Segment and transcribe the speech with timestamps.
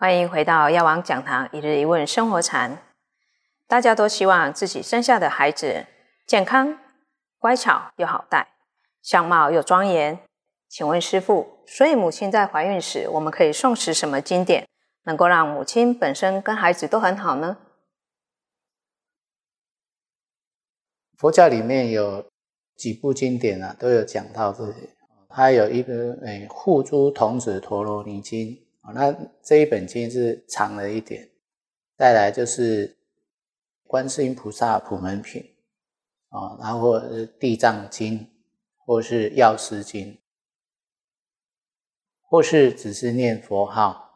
[0.00, 2.78] 欢迎回到药王讲堂一日一问生活禅。
[3.66, 5.86] 大家都希望自己生下的孩子
[6.24, 6.78] 健康、
[7.40, 8.46] 乖巧又好带，
[9.02, 10.20] 相貌又庄严。
[10.68, 14.68] 请问师父，所以母亲在怀孕时，我们可以诵持什么经典，
[15.02, 17.56] 能够让母亲本身跟孩子都很好呢？
[21.16, 22.24] 佛教里面有
[22.76, 24.90] 几部经典啊，都有讲到这些。
[25.28, 28.46] 它有一个诶《护珠童子陀罗尼经》。
[28.94, 31.28] 那这一本经是长了一点，
[31.96, 32.96] 再来就是
[33.86, 35.44] 观世音菩萨普门品
[36.30, 36.98] 啊，然后
[37.38, 38.26] 地藏经，
[38.76, 40.18] 或是药师经，
[42.22, 44.10] 或是只是念佛号，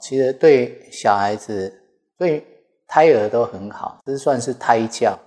[0.00, 1.82] 其实对小孩子、
[2.16, 2.44] 对
[2.86, 5.18] 胎儿都很好，这算是胎教。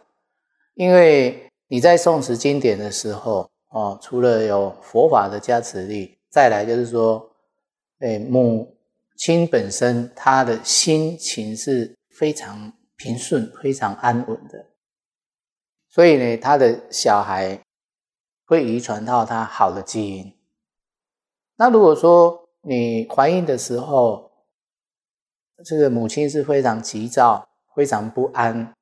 [0.74, 7.30] 因为你在诵持经典的时候，哦，除了有佛法的加持力，再来就是说，
[8.00, 8.73] 诶母。
[9.16, 14.72] 亲本身他的心情是非常平顺、非常安稳的，
[15.90, 17.62] 所以呢，他的小孩
[18.46, 20.34] 会遗传到他好的基因。
[21.56, 24.32] 那如果说你怀孕的时候，
[25.66, 28.74] 这个母亲是非常急躁、非常不安、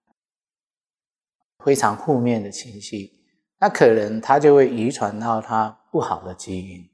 [1.63, 3.11] 非常负面的情绪，
[3.59, 6.91] 那可能他就会遗传到他不好的基因。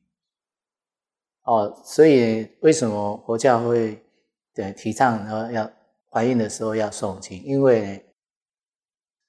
[1.47, 4.03] 哦，所以为什么佛教会
[4.53, 5.71] 对提倡说要
[6.11, 7.41] 怀孕的时候要诵经？
[7.41, 8.05] 因为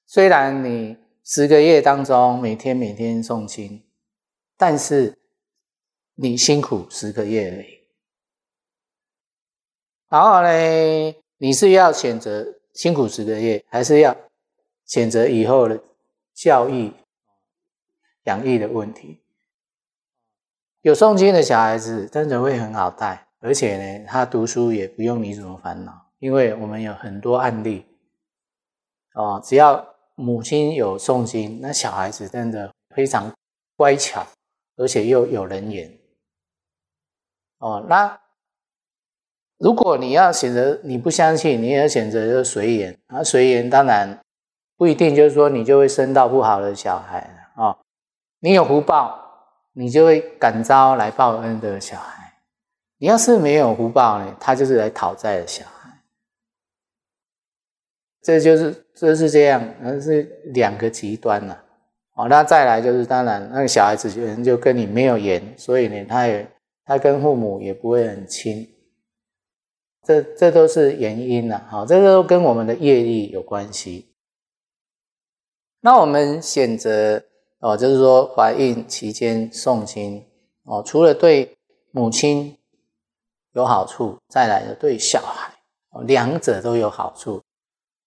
[0.05, 3.81] 虽然你十个月当中每天每天诵经，
[4.57, 5.17] 但是
[6.15, 7.87] 你辛苦十个月而已。
[10.09, 14.13] 然后呢，你是要选择辛苦十个月，还是要
[14.85, 15.81] 选择以后的
[16.33, 16.91] 教育、
[18.23, 19.21] 养育的问题？
[20.81, 27.85] 有诵经的小孩子真的会很好带，而且呢，他读书也不用你怎么烦恼，因为我们有很多案例
[29.13, 29.85] 哦，只要
[30.15, 33.29] 母亲有诵经，那小孩子真的非常
[33.75, 34.25] 乖巧，
[34.77, 35.91] 而且又有人缘
[37.57, 37.85] 哦。
[37.89, 38.17] 那
[39.57, 44.17] 如果你要选择你不相信，你也要选择就随缘啊，随缘当然
[44.77, 47.77] 不一定就是说你就会生到不好的小孩啊，
[48.39, 49.28] 你有福报。
[49.79, 52.33] 你就会感召来报恩的小孩，
[52.97, 56.03] 你要是没有福报呢，他就是来讨债的小孩。
[58.21, 61.63] 这就是就是这样，那是两个极端了。
[62.15, 66.45] 哦，那再来就是，当然那个小孩子就就跟你没有缘，所以呢，他也
[66.83, 68.69] 他跟父母也不会很亲。
[70.03, 71.65] 这这都是原因了。
[71.69, 74.13] 好，这都跟我们的业力有关系。
[75.79, 77.28] 那我们选择。
[77.59, 80.25] 哦，就是说怀孕期间诵经
[80.63, 81.57] 哦，除了对
[81.91, 82.57] 母亲
[83.51, 85.51] 有好处，再来的对小孩，
[86.05, 87.41] 两者都有好处。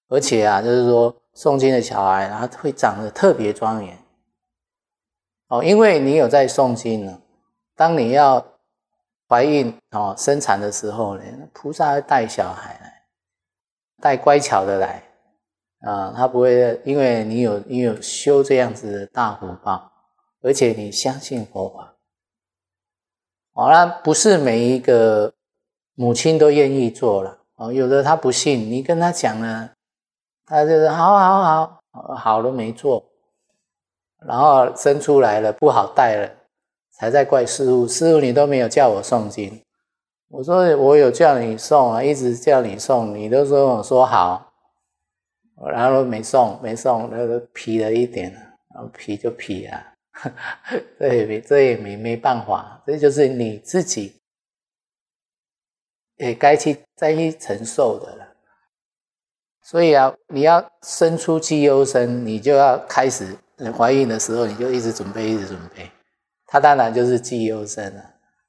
[0.09, 3.99] 而且啊，就是说诵经的小孩，他会长得特别庄严。
[5.49, 7.21] 哦，因为你有在诵经呢。
[7.75, 8.43] 当你要
[9.29, 13.03] 怀孕哦生产的时候呢，菩萨会带小孩来，
[14.01, 15.03] 带乖巧的来。
[15.83, 19.91] 啊，他不会，因为你有你有修这样子的大福报，
[20.41, 21.97] 而且你相信佛法，
[23.55, 25.33] 哦，那不是每一个
[25.97, 27.73] 母亲都愿意做了哦。
[27.73, 29.73] 有的他不信，你跟他讲了，
[30.47, 31.43] 他就是好好
[31.91, 33.05] 好，好了没做，
[34.25, 36.31] 然后生出来了不好带了，
[36.93, 39.61] 才在怪师傅，师傅你都没有叫我诵经，
[40.29, 44.52] 我说我有叫你诵啊，一直叫你诵，你都说我说好。
[45.71, 48.33] 然后没送，没送，那个皮了一点，
[48.75, 49.85] 然后皮就皮了，
[50.99, 54.21] 这也没，这也没没办法，这就是你自己
[56.17, 58.29] 也该去再去承受的了。
[59.63, 63.37] 所以啊，你要生出绩优生，你就要开始
[63.77, 65.89] 怀孕的时候，你就一直准备，一直准备，
[66.47, 68.03] 他当然就是绩优生了。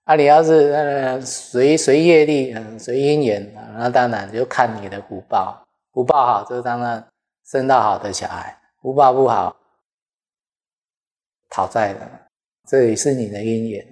[0.06, 5.60] 啊，你要是呃随随业力，嗯，随因缘，那当然就看你的福报。
[5.94, 7.08] 福报好，就当然
[7.46, 9.56] 生到好的小孩；福报不好，
[11.50, 12.10] 讨债的，
[12.68, 13.86] 这也是你的因缘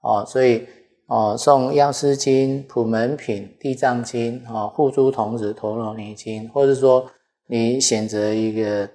[0.00, 0.68] 哦，所以
[1.06, 7.10] 哦，送药师经、普门品、地藏经、哦护珠童子陀罗尼经，或者说
[7.46, 8.88] 你选择一个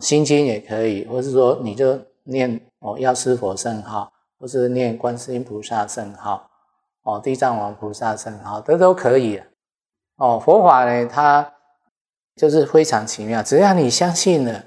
[0.00, 6.48] 心经也可以，或是说你就念哦药师佛圣号，或是念观世音菩萨圣号，
[7.02, 9.42] 哦地藏王菩萨圣号，这都可以。
[10.16, 11.52] 哦，佛法呢，它
[12.36, 13.42] 就是非常奇妙。
[13.42, 14.64] 只要你相信了，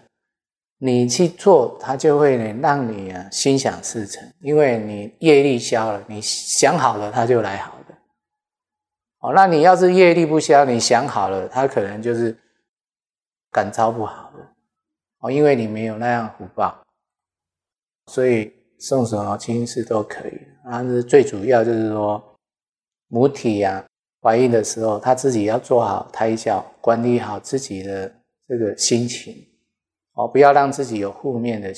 [0.80, 4.28] 你去做，它就会呢让你啊心想事成。
[4.42, 7.96] 因为你业力消了，你想好了，它就来好的。
[9.20, 12.38] 哦，那你要是业力不消，你想好了，它可能就是
[13.52, 14.46] 感召不好的
[15.20, 16.82] 哦，因为你没有那样福报，
[18.08, 20.40] 所以送什么亲事都可以。
[20.72, 22.24] 但是最主要就是说，
[23.08, 23.86] 母体呀
[24.22, 28.14] 怀孕的时候，她自己要做好胎教，管理好自己的
[28.48, 29.48] 这个心情
[30.14, 31.74] 哦，不要让自己有负面的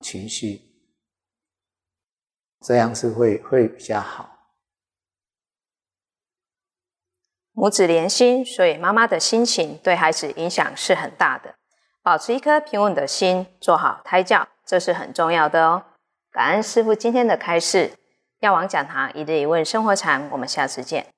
[0.00, 0.62] 情绪，
[2.60, 4.30] 这样是会会比较好。
[7.52, 11.54] 母子连心，所以妈妈的心情对孩子影响是很大的。
[12.02, 15.84] 保持一颗平稳的心，做好胎教，这是很重要的哦。
[16.32, 17.92] 感恩师父今天的开示，
[18.40, 21.13] 药王讲堂一日一问生活禅，我们下次见。